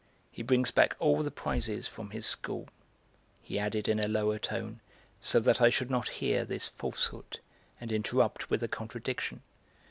[0.31, 2.67] He brings back all the prizes from his school,"
[3.39, 4.79] he added in a lower tone,
[5.21, 7.39] so that I should not hear this falsehood
[7.79, 9.43] and interrupt with a contradiction.